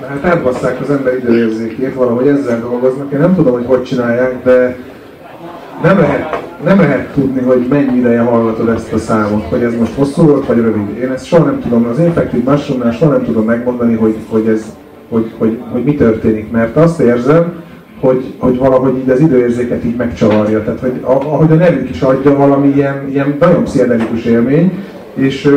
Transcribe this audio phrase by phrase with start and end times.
[0.00, 3.12] Hát átbasszák az ember időérzékét, valahogy ezzel dolgoznak.
[3.12, 4.76] Én nem tudom, hogy hogy csinálják, de
[5.82, 9.94] nem lehet, nem lehet tudni, hogy mennyi ideje hallgatod ezt a számot, hogy ez most
[9.94, 10.98] hosszú volt, vagy rövid.
[10.98, 14.64] Én ezt soha nem tudom, az Infected Mushroomnál soha nem tudom megmondani, hogy, hogy, ez,
[15.08, 17.62] hogy, hogy, hogy mi történik, mert azt érzem,
[18.00, 20.64] hogy, hogy valahogy így az időérzéket így megcsavarja.
[20.64, 24.84] Tehát, hogy ahogy a nevük is adja, valami ilyen, ilyen nagyon pszichedelikus élmény,
[25.14, 25.50] és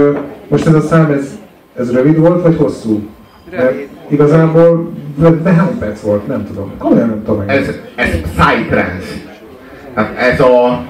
[0.47, 1.37] most ez a szám, ez,
[1.75, 2.99] ez rövid volt, vagy hosszú?
[3.49, 3.87] Rövid.
[4.07, 6.27] Igazából, de, de hány perc volt?
[6.27, 6.71] Nem tudom.
[6.77, 7.43] Komolyan nem tudom.
[7.47, 9.07] Ez, ez psytrance.
[9.95, 10.83] Hát ez a,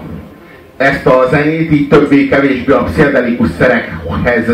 [0.77, 4.45] ezt a zenét így többé-kevésbé a pszichedelikus szerekhez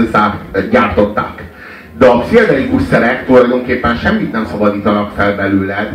[0.71, 1.49] gyártották.
[1.97, 5.89] De a pszichedelikus szerek tulajdonképpen semmit nem szabadítanak fel belőled,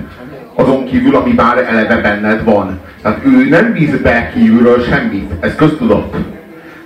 [0.55, 2.81] azon kívül, ami már eleve benned van.
[3.03, 6.15] Tehát ő nem bíz be kívülről semmit, ez köztudott.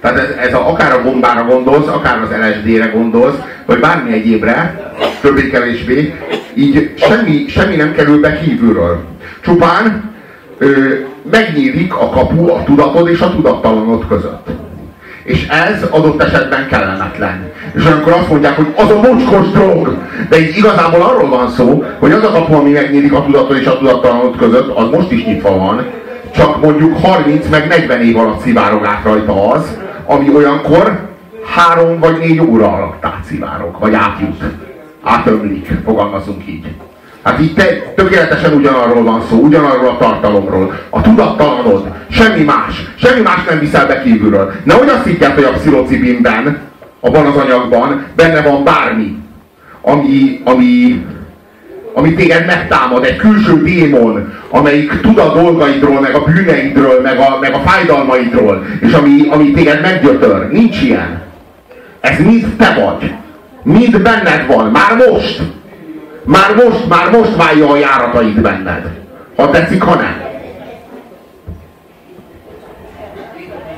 [0.00, 4.89] Tehát ez, ez a, akár a bombára gondolsz, akár az LSD-re gondolsz, vagy bármi egyébre,
[5.20, 6.14] többé-kevésbé,
[6.54, 9.04] így semmi, semmi nem kerül be kívülről.
[9.40, 10.10] Csupán
[10.58, 10.94] ö,
[11.30, 14.46] megnyílik a kapu a tudatod és a tudattalanod között.
[15.24, 17.52] És ez adott esetben kellemetlen.
[17.74, 19.96] És olyankor azt mondják, hogy az a mocskos drog.
[20.28, 23.66] De így igazából arról van szó, hogy az a kapu, ami megnyílik a tudatod és
[23.66, 25.84] a tudattalanod között, az most is nyitva van.
[26.34, 31.08] Csak mondjuk 30 meg 40 év alatt szivárog át rajta az, ami olyankor
[31.54, 34.42] három vagy négy óra alatt átszivárog, vagy átjut.
[35.02, 36.66] Átömlik, fogalmazunk így.
[37.22, 40.74] Hát itt te, tökéletesen ugyanarról van szó, ugyanarról a tartalomról.
[40.90, 42.84] A tudattalanod, semmi más.
[42.96, 44.52] Semmi más nem viszel be kívülről.
[44.64, 46.58] Nehogy azt higgyed, hogy a pszilocibinben,
[47.00, 49.16] abban az anyagban benne van bármi,
[49.82, 51.04] ami, ami,
[51.94, 57.38] ami téged megtámad, egy külső démon, amelyik tud a dolgaidról, meg a bűneidről, meg a,
[57.40, 60.50] meg a fájdalmaidról, és ami, ami téged meggyötör.
[60.50, 61.22] Nincs ilyen.
[62.00, 63.14] Ez mind te vagy.
[63.62, 64.70] Mind benned van.
[64.70, 65.42] Már most.
[66.24, 68.82] Már most, már most válja a járatait benned.
[69.36, 70.28] Ha tetszik, ha nem.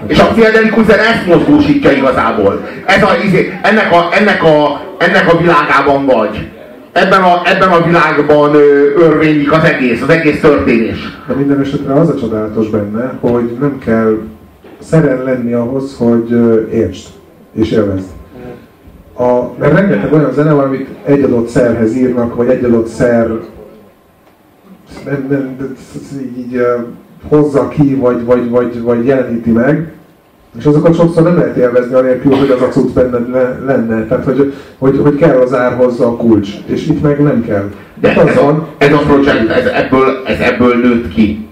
[0.06, 2.68] És a pszichedelikus zene ezt mozgósítja igazából.
[2.86, 6.48] Ez a, izé, ennek, a, ennek, a, ennek a világában vagy.
[6.92, 8.54] Ebben a, ebben a világban
[8.96, 11.18] örvénylik az egész, az egész történés.
[11.26, 14.18] De minden esetre az a csodálatos benne, hogy nem kell
[14.78, 16.30] szeren lenni ahhoz, hogy
[16.72, 17.06] értsd
[17.54, 18.06] és élvezd.
[19.14, 23.30] A, mert rengeteg olyan zene van, amit egy adott szerhez írnak, vagy egy adott szer
[25.04, 25.74] nem, nem,
[26.22, 26.66] így, így
[27.28, 29.92] hozza ki, vagy, vagy, vagy, vagy jeleníti meg,
[30.58, 33.28] és azokat sokszor nem lehet élvezni anélkül, hogy az a cucc benned
[33.66, 34.06] lenne.
[34.06, 36.48] Tehát, hogy, hogy, hogy kell az árhoz a kulcs.
[36.66, 37.70] És itt meg nem kell.
[38.00, 41.48] De ez, a, ez a projekt, ez ebből, ez ebből nőtt ki.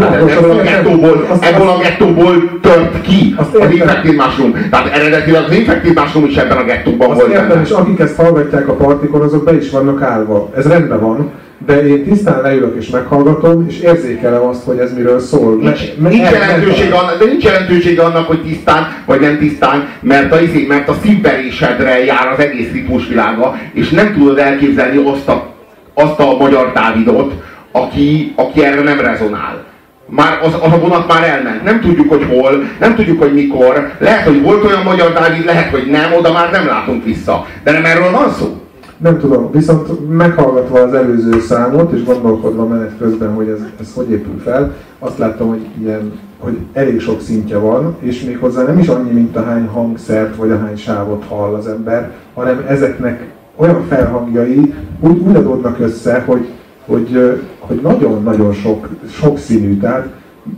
[0.00, 4.52] Hát ebből, a gettóból, ebből a gettóból tört ki az Infected Mushroom.
[4.70, 7.32] Tehát eredetileg az Infected Mushroom is ebben a gettóban volt.
[7.32, 10.50] Értem, és akik ezt hallgatják a partikon, azok be is vannak állva.
[10.56, 11.32] Ez rendben van
[11.66, 15.56] de én tisztán leülök és meghallgatom, és érzékelem azt, hogy ez miről szól.
[15.56, 20.32] Nincs, me, nincs jelentőség annak, de nincs jelentőség annak, hogy tisztán vagy nem tisztán, mert
[20.32, 25.54] a, izé, mert a szívverésedre jár az egész ritmusvilága, és nem tudod elképzelni azt a,
[25.94, 27.32] azt a magyar Dávidot,
[27.72, 29.64] aki, aki erre nem rezonál.
[30.08, 31.64] Már az, az a vonat már elment.
[31.64, 33.90] Nem tudjuk, hogy hol, nem tudjuk, hogy mikor.
[33.98, 37.46] Lehet, hogy volt olyan magyar Dávid, lehet, hogy nem, oda már nem látunk vissza.
[37.64, 38.60] De nem erről van szó.
[38.96, 44.10] Nem tudom, viszont meghallgatva az előző számot, és gondolkodva menet közben, hogy ez, ez hogy
[44.10, 48.78] épül fel, azt láttam, hogy, ilyen, hogy elég sok szintje van, és még hozzá nem
[48.78, 53.26] is annyi, mint a hány hangszert, vagy a hány sávot hall az ember, hanem ezeknek
[53.56, 56.46] olyan felhangjai úgy, úgy adódnak össze, hogy,
[56.86, 59.78] hogy, hogy nagyon-nagyon sok, sok színű.
[59.78, 60.08] Tehát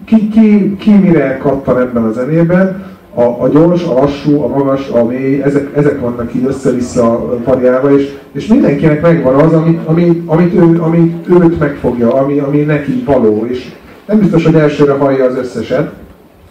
[0.04, 2.84] ki, ki, ki mire kattan ebben a zenében,
[3.14, 7.98] a, a gyors, a lassú, a magas, a mély, ezek, ezek vannak így össze-vissza variálva,
[7.98, 13.02] és, és mindenkinek megvan az, amit, amit, amit, ő, amit őt megfogja, ami, ami neki
[13.04, 13.72] való, és
[14.06, 15.90] nem biztos, hogy elsőre hallja az összeset,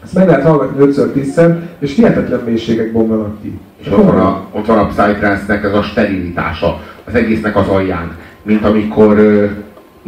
[0.03, 1.41] ezt meg lehet hallgatni 5 10
[1.79, 3.59] és hihetetlen mélységek bomlanak ki.
[3.77, 8.15] És ott van a, ott van a Psytrance-nek ez a sterilitása, az egésznek az alján,
[8.41, 9.17] mint amikor,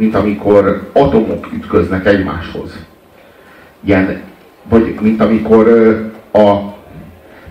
[0.00, 2.86] mint amikor atomok ütköznek egymáshoz.
[3.84, 4.20] Ilyen,
[4.68, 5.68] vagy mint amikor
[6.32, 6.68] a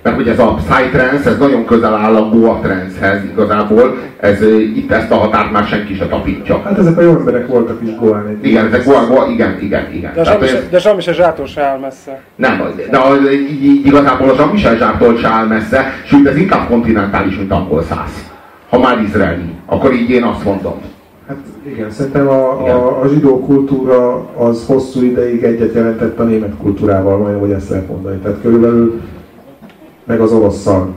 [0.01, 4.41] mert hogy ez a Psytrance, ez nagyon közel áll a Goa trance-hez igazából, ez,
[4.75, 6.61] itt ezt a határt már senki se tapintja.
[6.61, 8.39] Hát ezek a jó emberek voltak is Goa-n.
[8.41, 10.11] Igen, ezek Goa, Goa, igen, igen, igen.
[10.15, 10.79] De, Tehát, se, de
[11.13, 12.21] Zsától se áll messze.
[12.35, 17.37] Nem, de az, így, igazából a Jean-Michel Zsától se áll messze, sőt ez inkább kontinentális,
[17.37, 18.31] mint angol száz.
[18.69, 20.81] Ha már izraeli, akkor így én azt mondom.
[21.29, 26.53] Hát igen, szerintem a, a, a zsidó kultúra az hosszú ideig egyet jelentett a német
[26.61, 28.17] kultúrával, majdnem, hogy ezt lehet mondani.
[28.17, 29.01] Tehát körülbelül
[30.03, 30.93] meg az oroszszal.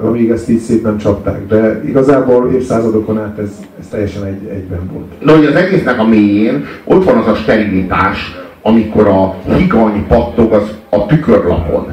[0.00, 1.46] amíg ezt így szépen csapták.
[1.46, 3.50] De igazából évszázadokon át ez,
[3.80, 5.24] ez teljesen egy, egyben volt.
[5.24, 10.52] De hogy az egésznek a mélyén ott van az a sterilitás, amikor a higany pattog
[10.52, 11.92] az a tükörlapon.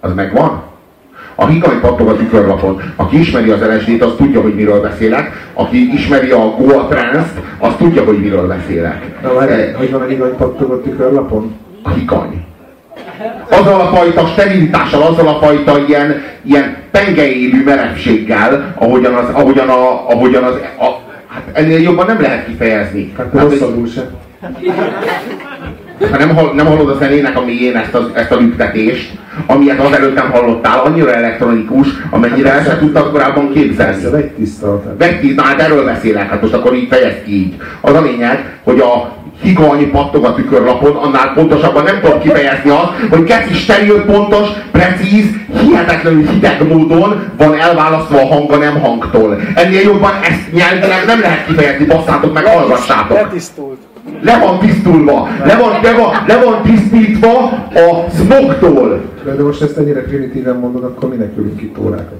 [0.00, 0.62] Az megvan?
[1.38, 2.82] A higany pattog a tükörlapon.
[2.96, 5.50] Aki ismeri az LSD-t, az tudja, hogy miről beszélek.
[5.54, 9.22] Aki ismeri a Goa Trance-t, az tudja, hogy miről beszélek.
[9.22, 11.56] Na, várj, eh, hogy van a higany pattog a tükörlapon?
[11.82, 12.44] A higany.
[13.50, 20.10] Azzal a fajta sterilitással, azzal a fajta ilyen, ilyen pengeélű merevséggel, ahogyan az, ahogyan a,
[20.10, 20.84] ahogyan az a,
[21.28, 23.12] hát ennél jobban nem lehet kifejezni.
[23.16, 24.10] Hát, hát rosszabbul se.
[26.00, 30.14] Ha nem, nem hallod a zenének a mélyén ezt a, ezt a lüktetést, amilyet azelőtt
[30.14, 34.04] nem hallottál, annyira elektronikus, amennyire ezt se tudtad korábban képzelni.
[34.04, 34.82] Ez egy tiszta.
[34.98, 37.54] Vegytiszta, hát erről beszélek, hát most akkor így fejezd ki így.
[37.80, 42.90] Az a lényeg, hogy a higany pattog a tükörlapon, annál pontosabban nem tudom kifejezni azt,
[43.10, 45.26] hogy keci steril, pontos, precíz,
[45.60, 49.40] hihetetlenül hideg módon van elválasztva a hang a nem hangtól.
[49.54, 53.16] Ennél jobban ezt nyelvileg nem lehet kifejezni, basszátok meg, hallgassátok.
[53.16, 53.78] Letisztult.
[54.20, 57.32] Le van tisztulva, le van, le van, le van tisztítva
[57.74, 59.00] a smogtól.
[59.24, 62.18] De most ezt ennyire primitíven mondod, akkor minek ülünk itt órákat?